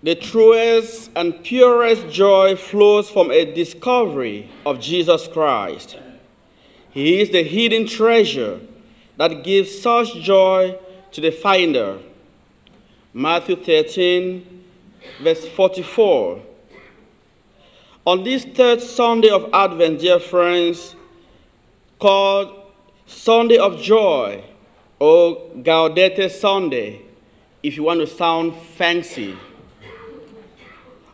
The 0.00 0.14
truest 0.14 1.10
and 1.16 1.42
purest 1.42 2.08
joy 2.08 2.54
flows 2.54 3.10
from 3.10 3.32
a 3.32 3.44
discovery 3.44 4.48
of 4.64 4.78
Jesus 4.78 5.26
Christ. 5.26 5.98
He 6.90 7.20
is 7.20 7.30
the 7.30 7.42
hidden 7.42 7.86
treasure 7.86 8.60
that 9.16 9.42
gives 9.42 9.80
such 9.80 10.14
joy 10.14 10.78
to 11.10 11.20
the 11.20 11.32
finder. 11.32 11.98
Matthew 13.12 13.56
13, 13.56 14.64
verse 15.20 15.48
44. 15.48 16.42
On 18.04 18.22
this 18.22 18.44
third 18.44 18.80
Sunday 18.80 19.30
of 19.30 19.50
Advent, 19.52 19.98
dear 19.98 20.20
friends, 20.20 20.94
called 21.98 22.54
Sunday 23.06 23.58
of 23.58 23.80
Joy 23.80 24.44
or 25.00 25.50
Gaudete 25.56 26.30
Sunday, 26.30 27.02
if 27.64 27.76
you 27.76 27.82
want 27.82 28.00
to 28.00 28.06
sound 28.06 28.54
fancy. 28.54 29.36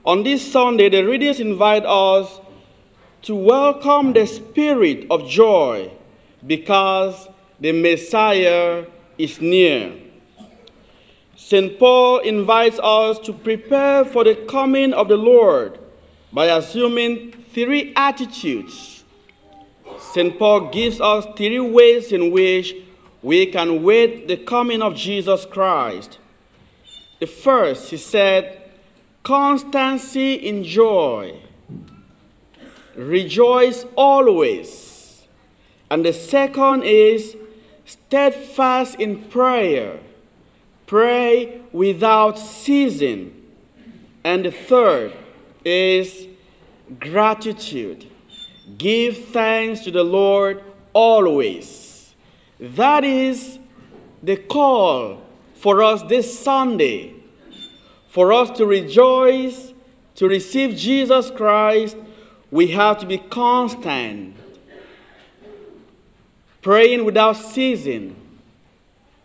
On 0.05 0.23
this 0.23 0.53
Sunday, 0.53 0.91
the 0.91 1.03
readers 1.03 1.41
invite 1.41 1.87
us 1.87 2.39
to 3.23 3.35
welcome 3.35 4.13
the 4.13 4.27
spirit 4.27 5.07
of 5.11 5.27
joy 5.27 5.91
because 6.47 7.27
the 7.59 7.73
Messiah 7.73 8.85
is 9.17 9.41
near. 9.41 9.95
St. 11.37 11.79
Paul 11.79 12.19
invites 12.19 12.79
us 12.83 13.19
to 13.21 13.33
prepare 13.33 14.05
for 14.05 14.25
the 14.25 14.35
coming 14.35 14.93
of 14.93 15.09
the 15.09 15.17
Lord 15.17 15.79
by 16.31 16.47
assuming 16.47 17.33
three 17.55 17.95
attitudes. 17.97 19.05
St. 19.99 20.39
Paul 20.39 20.69
gives 20.69 21.01
us 21.01 21.25
three 21.35 21.61
ways 21.61 22.13
in 22.13 22.31
which 22.31 22.75
we 23.23 23.47
can 23.47 23.83
wait 23.83 24.29
the 24.29 24.37
coming 24.37 24.83
of 24.83 24.97
Jesus 24.97 25.47
Christ. 25.47 26.19
The 27.21 27.27
first, 27.27 27.89
he 27.89 27.97
said, 27.97 28.64
constancy 29.25 30.35
in 30.35 30.63
joy. 30.63 31.41
Rejoice 32.95 33.85
always. 33.97 35.27
And 35.91 36.05
the 36.05 36.13
second 36.13 36.85
is 36.85 37.37
steadfast 37.85 39.01
in 39.01 39.23
prayer. 39.23 39.99
Pray 40.87 41.63
without 41.73 42.39
ceasing. 42.39 43.43
And 44.23 44.45
the 44.45 44.51
third 44.51 45.13
is 45.65 46.29
gratitude. 47.01 48.07
Give 48.79 49.17
thanks 49.17 49.81
to 49.81 49.91
the 49.91 50.05
Lord 50.05 50.63
always. 50.93 52.15
That 52.61 53.05
is 53.05 53.59
the 54.23 54.37
call 54.37 55.23
for 55.55 55.83
us 55.83 56.03
this 56.03 56.39
Sunday 56.39 57.15
for 58.15 58.33
us 58.33 58.49
to 58.49 58.65
rejoice, 58.65 59.75
to 60.15 60.29
receive 60.29 60.77
Jesus 60.77 61.33
Christ, 61.33 61.97
we 62.49 62.69
have 62.69 63.01
to 63.01 63.07
be 63.07 63.19
constant, 63.19 64.37
praying 66.63 67.05
without 67.05 67.33
ceasing, 67.33 68.15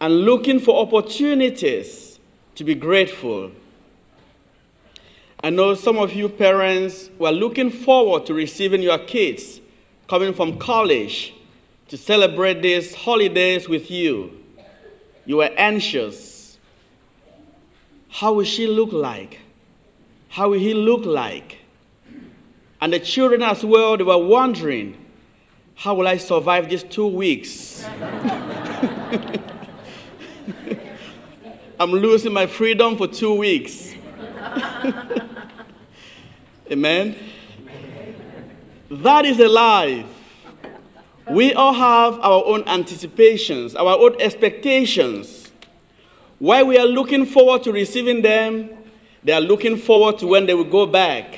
and 0.01 0.21
looking 0.21 0.59
for 0.59 0.81
opportunities 0.81 2.19
to 2.55 2.63
be 2.63 2.73
grateful. 2.73 3.51
I 5.43 5.51
know 5.51 5.75
some 5.75 5.99
of 5.99 6.13
you 6.13 6.27
parents 6.27 7.11
were 7.19 7.29
looking 7.29 7.69
forward 7.69 8.25
to 8.25 8.33
receiving 8.33 8.81
your 8.81 8.97
kids 8.97 9.61
coming 10.07 10.33
from 10.33 10.57
college 10.57 11.35
to 11.89 11.95
celebrate 11.95 12.63
these 12.63 12.95
holidays 12.95 13.69
with 13.69 13.91
you. 13.91 14.43
You 15.27 15.37
were 15.37 15.51
anxious 15.57 16.28
how 18.09 18.33
will 18.33 18.43
she 18.43 18.67
look 18.67 18.91
like? 18.91 19.39
How 20.29 20.49
will 20.49 20.59
he 20.59 20.73
look 20.73 21.05
like? 21.05 21.57
And 22.81 22.93
the 22.93 22.99
children 22.99 23.41
as 23.41 23.63
well, 23.63 23.97
they 23.97 24.03
were 24.03 24.17
wondering, 24.17 24.97
how 25.75 25.95
will 25.95 26.07
I 26.07 26.17
survive 26.17 26.69
these 26.69 26.83
two 26.83 27.07
weeks? 27.07 27.85
I'm 31.79 31.91
losing 31.91 32.33
my 32.33 32.47
freedom 32.47 32.97
for 32.97 33.07
two 33.07 33.33
weeks. 33.33 33.93
Amen. 36.71 37.15
That 38.91 39.25
is 39.25 39.39
a 39.39 39.47
life. 39.47 40.05
We 41.29 41.53
all 41.53 41.73
have 41.73 42.19
our 42.19 42.43
own 42.45 42.67
anticipations, 42.67 43.75
our 43.75 43.97
own 43.97 44.19
expectations. 44.19 45.48
While 46.39 46.67
we 46.67 46.77
are 46.77 46.85
looking 46.85 47.25
forward 47.25 47.63
to 47.63 47.71
receiving 47.73 48.21
them, 48.21 48.69
they 49.23 49.33
are 49.33 49.41
looking 49.41 49.77
forward 49.77 50.19
to 50.19 50.27
when 50.27 50.45
they 50.45 50.53
will 50.53 50.63
go 50.63 50.85
back. 50.85 51.37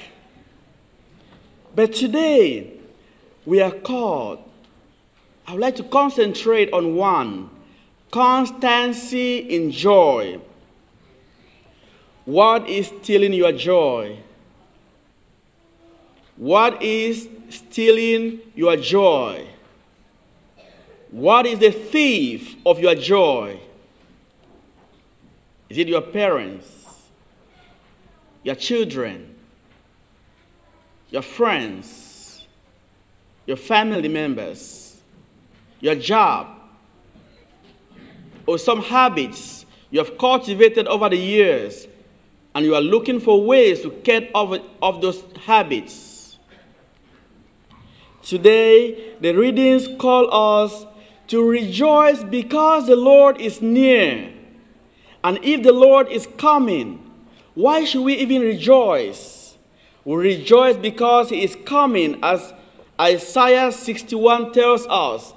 But 1.76 1.94
today, 1.94 2.74
we 3.46 3.62
are 3.62 3.72
called. 3.72 4.44
I 5.48 5.54
would 5.54 5.62
like 5.62 5.76
to 5.78 5.84
concentrate 5.84 6.72
on 6.72 6.96
one 6.96 7.50
constancy 8.12 9.38
in 9.38 9.72
joy. 9.72 10.40
What 12.26 12.70
is 12.70 12.88
stealing 13.02 13.34
your 13.34 13.52
joy? 13.52 14.20
What 16.36 16.82
is 16.84 17.28
stealing 17.50 18.40
your 18.54 18.78
joy? 18.78 19.48
What 21.10 21.46
is 21.46 21.60
the 21.60 21.72
thief 21.72 22.56
of 22.66 22.80
your 22.80 22.96
joy? 22.96 23.60
Is 25.72 25.78
it 25.78 25.88
your 25.88 26.02
parents, 26.02 26.66
your 28.44 28.56
children, 28.56 29.38
your 31.10 31.22
friends, 31.22 32.46
your 33.46 33.56
family 33.56 34.10
members, 34.10 35.00
your 35.80 35.96
job, 35.96 36.48
or 38.46 38.58
some 38.58 38.82
habits 38.84 39.66
you 39.92 40.00
have 40.00 40.18
cultivated 40.18 40.88
over 40.88 41.08
the 41.08 41.16
years 41.16 41.88
and 42.54 42.66
you 42.66 42.76
are 42.76 42.82
looking 42.82 43.22
for 43.22 43.42
ways 43.42 43.82
to 43.84 43.92
get 44.04 44.30
off 44.36 44.60
of 44.82 45.02
those 45.02 45.24
habits? 45.46 46.38
Today, 48.22 49.14
the 49.22 49.32
readings 49.32 49.88
call 49.98 50.34
us 50.34 50.86
to 51.28 51.42
rejoice 51.42 52.26
because 52.26 52.88
the 52.88 52.98
Lord 52.98 53.40
is 53.40 53.62
near. 53.62 54.31
And 55.24 55.40
if 55.44 55.64
the 55.64 55.72
Lord 55.72 56.08
is 56.10 56.28
coming, 56.38 57.12
why 57.54 57.86
should 57.86 58.04
we 58.04 58.16
even 58.16 58.42
rejoice? 58.42 59.58
We 60.04 60.16
rejoice 60.16 60.78
because 60.78 61.30
He 61.30 61.44
is 61.44 61.56
coming, 61.66 62.20
as 62.24 62.54
Isaiah 63.00 63.72
61 63.72 64.54
tells 64.54 64.88
us. 64.88 65.34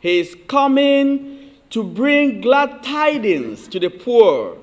He 0.00 0.20
is 0.20 0.36
coming 0.46 1.50
to 1.70 1.82
bring 1.82 2.40
glad 2.40 2.82
tidings 2.82 3.68
to 3.68 3.80
the 3.80 3.90
poor. 3.90 4.56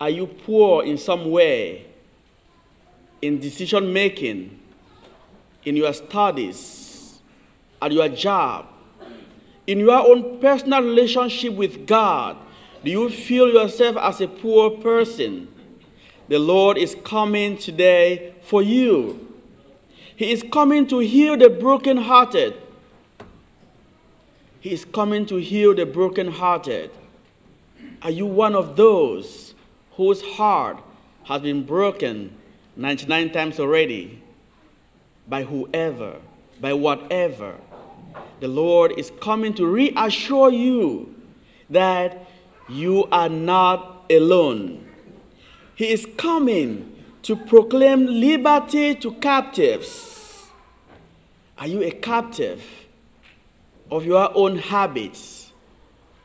Are 0.00 0.10
you 0.10 0.26
poor 0.26 0.84
in 0.84 0.96
some 0.96 1.30
way? 1.30 1.86
In 3.20 3.38
decision 3.38 3.92
making, 3.92 4.58
in 5.64 5.76
your 5.76 5.92
studies, 5.92 7.18
at 7.82 7.92
your 7.92 8.08
job, 8.08 8.66
in 9.66 9.80
your 9.80 9.98
own 9.98 10.40
personal 10.40 10.82
relationship 10.82 11.52
with 11.52 11.86
God? 11.86 12.36
Do 12.82 12.90
you 12.90 13.10
feel 13.10 13.48
yourself 13.48 13.96
as 13.98 14.20
a 14.20 14.28
poor 14.28 14.70
person? 14.70 15.48
The 16.28 16.38
Lord 16.38 16.78
is 16.78 16.96
coming 17.04 17.58
today 17.58 18.34
for 18.42 18.62
you. 18.62 19.26
He 20.16 20.32
is 20.32 20.42
coming 20.50 20.86
to 20.88 20.98
heal 20.98 21.36
the 21.36 21.50
brokenhearted. 21.50 22.54
He 24.60 24.72
is 24.72 24.84
coming 24.84 25.26
to 25.26 25.36
heal 25.36 25.74
the 25.74 25.84
brokenhearted. 25.86 26.90
Are 28.02 28.10
you 28.10 28.26
one 28.26 28.54
of 28.54 28.76
those 28.76 29.54
whose 29.92 30.22
heart 30.22 30.78
has 31.24 31.42
been 31.42 31.64
broken 31.64 32.34
99 32.76 33.32
times 33.32 33.60
already 33.60 34.22
by 35.28 35.44
whoever, 35.44 36.16
by 36.60 36.72
whatever? 36.72 37.56
The 38.40 38.48
Lord 38.48 38.92
is 38.98 39.12
coming 39.20 39.52
to 39.54 39.66
reassure 39.66 40.50
you 40.50 41.14
that 41.68 42.26
you 42.70 43.04
are 43.10 43.28
not 43.28 44.04
alone. 44.10 44.86
He 45.74 45.90
is 45.90 46.06
coming 46.16 46.96
to 47.22 47.36
proclaim 47.36 48.06
liberty 48.06 48.94
to 48.96 49.12
captives. 49.14 50.48
Are 51.58 51.66
you 51.66 51.82
a 51.82 51.90
captive 51.90 52.62
of 53.90 54.06
your 54.06 54.30
own 54.36 54.56
habits, 54.56 55.52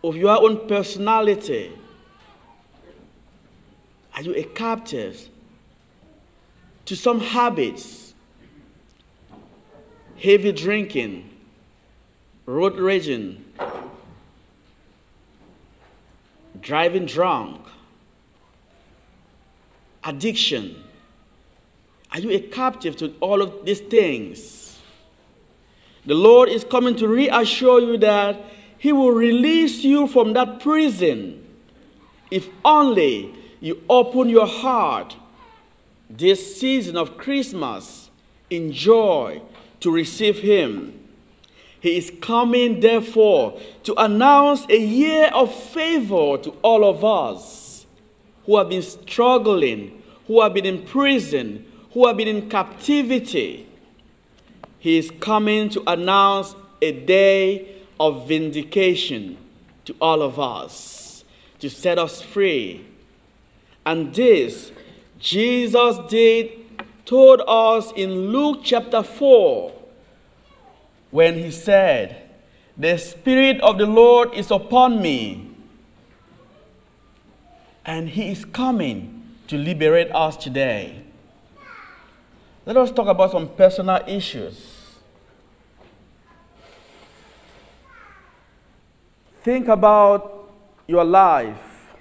of 0.04 0.16
your 0.16 0.42
own 0.42 0.68
personality? 0.68 1.72
Are 4.16 4.22
you 4.22 4.36
a 4.36 4.44
captive 4.44 5.28
to 6.86 6.96
some 6.96 7.20
habits? 7.20 8.14
Heavy 10.18 10.54
drinking, 10.54 11.30
road 12.46 12.78
raging, 12.78 13.44
driving 16.66 17.06
drunk? 17.06 17.62
addiction? 20.06 20.84
Are 22.12 22.20
you 22.20 22.30
a 22.32 22.40
captive 22.40 22.96
to 22.98 23.14
all 23.20 23.42
of 23.42 23.66
these 23.66 23.82
things? 23.82 24.80
The 26.06 26.14
Lord 26.14 26.48
is 26.48 26.64
coming 26.64 26.96
to 26.98 27.08
reassure 27.08 27.82
you 27.82 27.98
that 27.98 28.40
He 28.78 28.94
will 28.94 29.12
release 29.12 29.84
you 29.84 30.08
from 30.08 30.34
that 30.34 30.60
prison 30.60 31.42
if 32.32 32.48
only 32.64 33.34
you 33.60 33.84
open 33.90 34.30
your 34.30 34.48
heart 34.48 35.18
this 36.10 36.60
season 36.60 36.96
of 36.96 37.18
Christmas 37.18 38.12
in 38.50 38.72
joy 38.72 39.42
to 39.80 39.92
receive 39.92 40.40
Him. 40.40 41.05
He 41.86 41.98
is 41.98 42.12
coming, 42.20 42.80
therefore, 42.80 43.60
to 43.84 43.94
announce 44.04 44.66
a 44.70 44.80
year 44.80 45.28
of 45.28 45.54
favor 45.54 46.36
to 46.40 46.50
all 46.64 46.84
of 46.84 47.06
us 47.06 47.86
who 48.48 48.58
have 48.58 48.70
been 48.70 48.82
struggling, 48.82 50.02
who 50.26 50.42
have 50.42 50.56
been 50.56 50.66
in 50.66 50.82
prison, 50.82 51.64
who 51.94 52.08
have 52.08 52.18
been 52.18 52.28
in 52.28 52.50
captivity. 52.50 53.70
He 54.80 54.98
is 54.98 55.12
coming 55.20 55.70
to 55.70 55.84
announce 55.86 56.56
a 56.82 56.92
day 56.92 57.76
of 58.00 58.28
vindication 58.28 59.38
to 59.86 59.96
all 60.02 60.24
of 60.24 60.40
us, 60.40 61.24
to 61.60 61.70
set 61.70 62.00
us 62.00 62.20
free. 62.20 62.84
And 63.86 64.12
this 64.12 64.72
Jesus 65.20 66.00
did 66.10 66.50
told 67.06 67.44
us 67.48 67.92
in 67.92 68.32
Luke 68.32 68.62
chapter 68.64 69.04
4 69.04 69.75
when 71.16 71.36
he 71.36 71.50
said, 71.50 72.30
The 72.78 72.98
Spirit 72.98 73.62
of 73.62 73.78
the 73.78 73.86
Lord 73.86 74.34
is 74.34 74.52
upon 74.52 75.02
me, 75.02 75.50
and 77.86 78.10
he 78.10 78.32
is 78.32 78.44
coming 78.44 79.24
to 79.48 79.58
liberate 79.58 80.12
us 80.14 80.36
today. 80.36 81.04
Let 82.66 82.76
us 82.76 82.92
talk 82.92 83.08
about 83.08 83.32
some 83.32 83.48
personal 83.48 84.02
issues. 84.06 85.00
Think 89.42 89.70
about 89.70 90.52
your 90.86 91.06
life. 91.06 91.94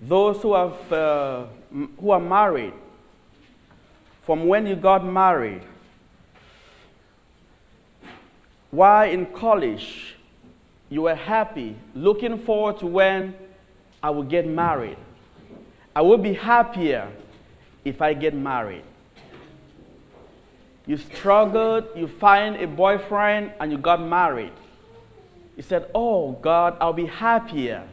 Those 0.00 0.42
who, 0.42 0.54
have, 0.54 0.92
uh, 0.92 1.44
who 2.00 2.10
are 2.10 2.18
married, 2.18 2.72
from 4.22 4.48
when 4.48 4.66
you 4.66 4.74
got 4.74 5.06
married, 5.06 5.62
while 8.70 9.08
in 9.08 9.26
college, 9.26 10.16
you 10.88 11.02
were 11.02 11.14
happy, 11.14 11.76
looking 11.94 12.38
forward 12.38 12.78
to 12.78 12.86
when 12.86 13.34
I 14.02 14.10
will 14.10 14.22
get 14.22 14.46
married. 14.46 14.98
I 15.94 16.02
will 16.02 16.18
be 16.18 16.34
happier 16.34 17.08
if 17.84 18.02
I 18.02 18.14
get 18.14 18.34
married. 18.34 18.84
You 20.86 20.96
struggled, 20.96 21.84
you 21.96 22.06
find 22.06 22.56
a 22.56 22.66
boyfriend, 22.66 23.52
and 23.58 23.72
you 23.72 23.78
got 23.78 24.00
married. 24.00 24.52
You 25.56 25.62
said, 25.62 25.90
Oh 25.94 26.32
God, 26.32 26.76
I'll 26.80 26.92
be 26.92 27.06
happier 27.06 27.88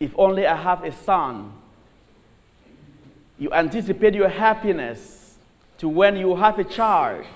if 0.00 0.12
only 0.16 0.46
I 0.46 0.56
have 0.56 0.84
a 0.84 0.92
son. 0.92 1.52
You 3.38 3.52
anticipate 3.52 4.14
your 4.14 4.28
happiness 4.28 5.36
to 5.78 5.88
when 5.88 6.16
you 6.16 6.36
have 6.36 6.58
a 6.58 6.64
child. 6.64 7.26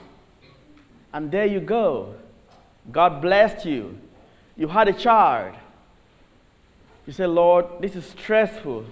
And 1.12 1.30
there 1.30 1.46
you 1.46 1.60
go. 1.60 2.14
God 2.90 3.20
blessed 3.20 3.66
you. 3.66 3.98
You 4.56 4.68
had 4.68 4.88
a 4.88 4.92
child. 4.92 5.54
You 7.06 7.12
say, 7.12 7.26
Lord, 7.26 7.66
this 7.80 7.96
is 7.96 8.04
stressful. 8.06 8.84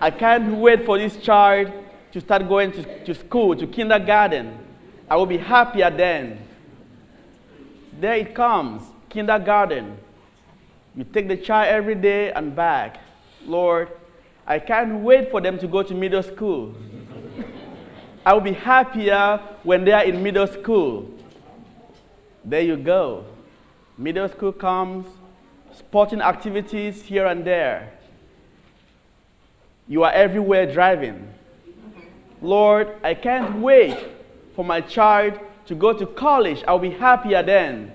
I 0.00 0.10
can't 0.10 0.56
wait 0.56 0.84
for 0.84 0.98
this 0.98 1.16
child 1.16 1.72
to 2.12 2.20
start 2.20 2.48
going 2.48 2.72
to, 2.72 3.04
to 3.04 3.14
school, 3.14 3.54
to 3.56 3.66
kindergarten. 3.66 4.58
I 5.08 5.16
will 5.16 5.26
be 5.26 5.38
happier 5.38 5.90
then. 5.90 6.38
There 8.00 8.16
it 8.16 8.34
comes, 8.34 8.82
kindergarten. 9.08 9.96
You 10.94 11.04
take 11.04 11.28
the 11.28 11.36
child 11.36 11.68
every 11.68 11.94
day 11.94 12.32
and 12.32 12.56
back. 12.56 13.00
Lord, 13.44 13.90
I 14.46 14.58
can't 14.58 15.00
wait 15.00 15.30
for 15.30 15.40
them 15.40 15.58
to 15.58 15.66
go 15.66 15.82
to 15.82 15.94
middle 15.94 16.22
school. 16.22 16.74
I 18.24 18.32
will 18.32 18.40
be 18.40 18.52
happier 18.54 19.40
when 19.62 19.84
they 19.84 19.92
are 19.92 20.04
in 20.04 20.22
middle 20.22 20.46
school. 20.46 21.10
There 22.48 22.60
you 22.60 22.76
go. 22.76 23.24
Middle 23.98 24.28
school 24.28 24.52
comes, 24.52 25.04
sporting 25.76 26.20
activities 26.20 27.02
here 27.02 27.26
and 27.26 27.44
there. 27.44 27.92
You 29.88 30.04
are 30.04 30.12
everywhere 30.12 30.72
driving. 30.72 31.28
Lord, 32.40 32.94
I 33.02 33.14
can't 33.14 33.56
wait 33.56 33.98
for 34.54 34.64
my 34.64 34.80
child 34.80 35.40
to 35.66 35.74
go 35.74 35.92
to 35.92 36.06
college. 36.06 36.62
I'll 36.68 36.78
be 36.78 36.90
happier 36.90 37.42
then. 37.42 37.90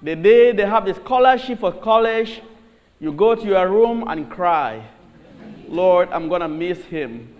The 0.00 0.14
day 0.14 0.52
they 0.52 0.64
have 0.64 0.86
the 0.86 0.94
scholarship 0.94 1.58
for 1.58 1.72
college, 1.72 2.40
you 3.00 3.12
go 3.12 3.34
to 3.34 3.44
your 3.44 3.68
room 3.68 4.04
and 4.06 4.30
cry. 4.30 4.86
Lord, 5.68 6.10
I'm 6.12 6.28
going 6.28 6.42
to 6.42 6.48
miss 6.48 6.84
him. 6.84 7.34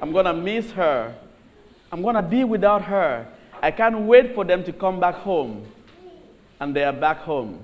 I'm 0.00 0.12
going 0.12 0.26
to 0.26 0.34
miss 0.34 0.70
her. 0.70 1.16
I'm 1.90 2.00
going 2.00 2.14
to 2.14 2.22
be 2.22 2.44
without 2.44 2.82
her. 2.82 3.26
I 3.62 3.70
can't 3.70 4.00
wait 4.00 4.34
for 4.34 4.44
them 4.44 4.64
to 4.64 4.72
come 4.72 4.98
back 4.98 5.14
home. 5.14 5.64
And 6.58 6.74
they 6.74 6.82
are 6.82 6.92
back 6.92 7.18
home. 7.18 7.60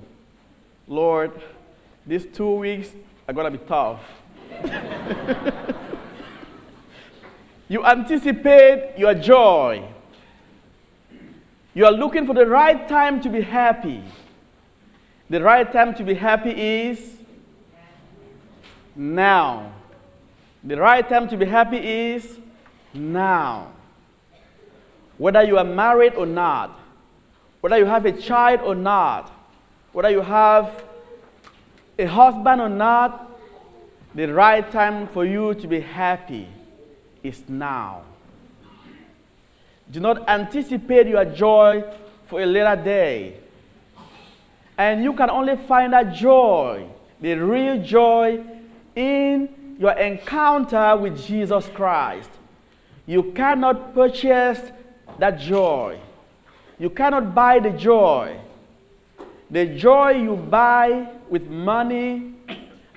Lord, 0.87 1.31
these 2.07 2.25
two 2.25 2.51
weeks 2.51 2.89
are 3.27 3.33
going 3.33 3.51
to 3.51 3.57
be 3.59 3.65
tough. 3.65 4.01
you 7.67 7.85
anticipate 7.85 8.97
your 8.97 9.13
joy. 9.13 9.83
You 11.73 11.85
are 11.85 11.91
looking 11.91 12.25
for 12.25 12.33
the 12.33 12.45
right 12.45 12.87
time 12.87 13.21
to 13.21 13.29
be 13.29 13.41
happy. 13.41 14.01
The 15.29 15.43
right 15.43 15.71
time 15.71 15.93
to 15.95 16.03
be 16.03 16.15
happy 16.15 16.51
is 16.51 17.17
now. 18.95 19.73
The 20.63 20.77
right 20.77 21.07
time 21.07 21.27
to 21.27 21.37
be 21.37 21.45
happy 21.45 21.77
is 21.77 22.39
now. 22.93 23.73
Whether 25.19 25.43
you 25.43 25.57
are 25.57 25.65
married 25.65 26.15
or 26.15 26.25
not, 26.25 26.79
whether 27.59 27.77
you 27.77 27.85
have 27.85 28.05
a 28.05 28.13
child 28.13 28.61
or 28.61 28.73
not, 28.73 29.31
whether 29.91 30.09
you 30.09 30.21
have 30.21 30.83
a 31.99 32.05
husband 32.05 32.61
or 32.61 32.69
not, 32.69 33.29
the 34.15 34.33
right 34.33 34.69
time 34.71 35.07
for 35.09 35.25
you 35.25 35.53
to 35.55 35.67
be 35.67 35.81
happy 35.81 36.47
is 37.21 37.43
now. 37.49 38.03
Do 39.91 39.99
not 39.99 40.27
anticipate 40.29 41.07
your 41.07 41.25
joy 41.25 41.83
for 42.25 42.41
a 42.41 42.45
later 42.45 42.81
day. 42.81 43.39
And 44.77 45.03
you 45.03 45.13
can 45.13 45.29
only 45.29 45.57
find 45.57 45.91
that 45.91 46.13
joy, 46.13 46.87
the 47.19 47.33
real 47.33 47.83
joy, 47.83 48.41
in 48.95 49.75
your 49.77 49.91
encounter 49.91 50.95
with 50.95 51.21
Jesus 51.25 51.67
Christ. 51.73 52.29
You 53.05 53.33
cannot 53.33 53.93
purchase 53.93 54.71
that 55.17 55.39
joy. 55.39 55.99
You 56.77 56.89
cannot 56.89 57.35
buy 57.35 57.59
the 57.59 57.71
joy. 57.71 58.39
The 59.49 59.65
joy 59.65 60.11
you 60.11 60.35
buy 60.35 61.09
with 61.29 61.47
money 61.47 62.33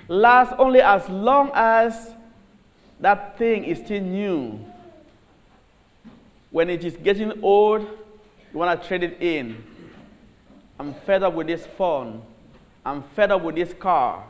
lasts 0.07 0.53
only 0.57 0.81
as 0.81 1.07
long 1.09 1.51
as 1.53 2.11
that 2.99 3.37
thing 3.37 3.65
is 3.65 3.79
still 3.79 4.01
new. 4.01 4.59
When 6.51 6.69
it 6.69 6.83
is 6.83 6.95
getting 6.95 7.43
old, 7.43 7.81
you 7.81 8.59
want 8.59 8.79
to 8.79 8.87
trade 8.87 9.03
it 9.03 9.17
in. 9.19 9.63
I'm 10.79 10.93
fed 10.93 11.23
up 11.23 11.33
with 11.33 11.47
this 11.47 11.65
phone. 11.65 12.21
I'm 12.85 13.01
fed 13.01 13.31
up 13.31 13.41
with 13.41 13.55
this 13.55 13.73
car. 13.73 14.23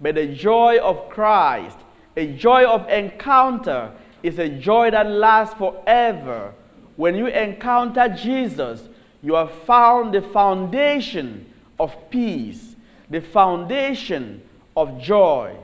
But 0.00 0.16
the 0.16 0.26
joy 0.26 0.78
of 0.78 1.08
Christ, 1.08 1.78
a 2.16 2.26
joy 2.34 2.66
of 2.66 2.88
encounter, 2.88 3.92
is 4.22 4.38
a 4.38 4.48
joy 4.48 4.90
that 4.90 5.08
lasts 5.08 5.54
forever 5.54 6.52
when 6.96 7.14
you 7.14 7.26
encounter 7.26 8.08
Jesus, 8.08 8.88
you 9.22 9.34
have 9.34 9.50
found 9.50 10.14
the 10.14 10.22
foundation 10.22 11.46
of 11.78 12.10
peace, 12.10 12.76
the 13.10 13.20
foundation 13.20 14.42
of 14.76 15.00
joy. 15.00 15.56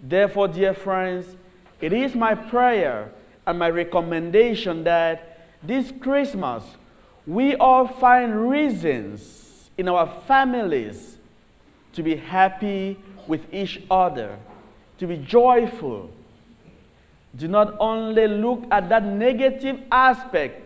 Therefore, 0.00 0.48
dear 0.48 0.74
friends, 0.74 1.36
it 1.80 1.92
is 1.92 2.14
my 2.14 2.34
prayer 2.34 3.12
and 3.46 3.58
my 3.58 3.70
recommendation 3.70 4.84
that 4.84 5.46
this 5.62 5.92
Christmas 6.00 6.62
we 7.26 7.56
all 7.56 7.88
find 7.88 8.48
reasons 8.48 9.70
in 9.76 9.88
our 9.88 10.06
families 10.28 11.18
to 11.92 12.02
be 12.02 12.16
happy 12.16 12.98
with 13.26 13.52
each 13.52 13.82
other, 13.90 14.38
to 14.98 15.06
be 15.06 15.16
joyful, 15.16 16.10
do 17.36 17.48
not 17.48 17.74
only 17.78 18.26
look 18.26 18.64
at 18.70 18.88
that 18.88 19.04
negative 19.04 19.80
aspect 19.92 20.62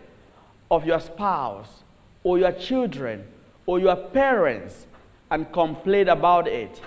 of 0.69 0.85
your 0.85 0.99
spouse 0.99 1.83
or 2.23 2.37
your 2.39 2.51
children 2.53 3.25
or 3.65 3.79
your 3.79 3.95
parents 3.95 4.87
and 5.29 5.51
complain 5.51 6.07
about 6.07 6.47
it. 6.47 6.81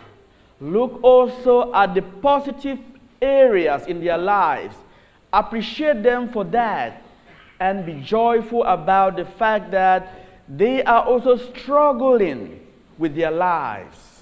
Look 0.60 1.00
also 1.02 1.72
at 1.74 1.94
the 1.94 2.02
positive 2.02 2.78
areas 3.20 3.86
in 3.86 4.02
their 4.02 4.18
lives. 4.18 4.76
Appreciate 5.32 6.02
them 6.02 6.28
for 6.28 6.44
that 6.44 7.02
and 7.60 7.84
be 7.84 7.94
joyful 8.00 8.62
about 8.64 9.16
the 9.16 9.24
fact 9.24 9.70
that 9.72 10.24
they 10.48 10.82
are 10.84 11.04
also 11.04 11.36
struggling 11.36 12.60
with 12.98 13.14
their 13.14 13.30
lives. 13.30 14.13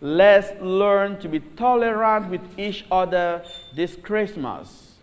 Let's 0.00 0.58
learn 0.62 1.18
to 1.20 1.28
be 1.28 1.40
tolerant 1.40 2.30
with 2.30 2.40
each 2.58 2.86
other 2.90 3.42
this 3.74 3.96
Christmas. 3.96 4.96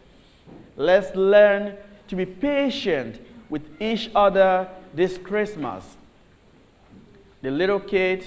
Let's 0.75 1.15
learn 1.15 1.77
to 2.07 2.15
be 2.15 2.25
patient 2.25 3.21
with 3.49 3.63
each 3.79 4.09
other 4.15 4.67
this 4.93 5.17
Christmas. 5.17 5.97
The 7.41 7.51
little 7.51 7.79
kids, 7.79 8.25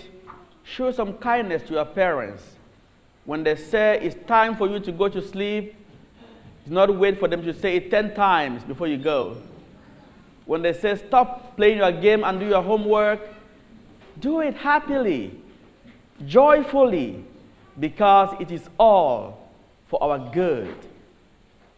show 0.62 0.92
some 0.92 1.14
kindness 1.14 1.62
to 1.64 1.74
your 1.74 1.84
parents. 1.84 2.44
When 3.24 3.42
they 3.42 3.56
say 3.56 3.98
it's 4.00 4.16
time 4.26 4.56
for 4.56 4.68
you 4.68 4.78
to 4.80 4.92
go 4.92 5.08
to 5.08 5.20
sleep, 5.20 5.74
do 6.66 6.74
not 6.74 6.94
wait 6.96 7.18
for 7.18 7.26
them 7.26 7.42
to 7.42 7.52
say 7.52 7.76
it 7.76 7.90
10 7.90 8.14
times 8.14 8.62
before 8.62 8.86
you 8.86 8.96
go. 8.96 9.36
When 10.46 10.62
they 10.62 10.72
say 10.72 10.96
stop 10.96 11.56
playing 11.56 11.78
your 11.78 11.92
game 11.92 12.24
and 12.24 12.38
do 12.38 12.46
your 12.46 12.62
homework, 12.62 13.20
do 14.18 14.40
it 14.40 14.54
happily, 14.54 15.40
joyfully, 16.26 17.24
because 17.78 18.34
it 18.40 18.50
is 18.50 18.68
all 18.78 19.50
for 19.86 20.02
our 20.02 20.18
good. 20.32 20.74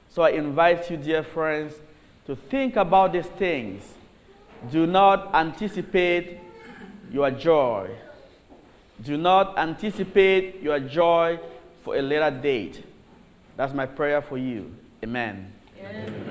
So 0.09 0.23
I 0.23 0.31
invite 0.31 0.91
you, 0.91 0.97
dear 0.97 1.23
friends, 1.23 1.75
to 2.27 2.37
think 2.37 2.77
about 2.77 3.13
these 3.13 3.27
things. 3.27 3.83
Do 4.71 4.87
not 4.87 5.35
anticipate 5.35 6.39
your 7.11 7.31
joy. 7.31 7.91
Do 9.03 9.17
not 9.17 9.59
anticipate 9.59 10.63
your 10.63 10.79
joy 10.79 11.41
for 11.83 11.97
a 11.97 12.03
later 12.03 12.31
date. 12.31 12.85
That's 13.57 13.73
my 13.75 13.87
prayer 13.87 14.23
for 14.23 14.39
you. 14.39 14.75
Amen. 15.03 15.53
Amen. 15.81 16.22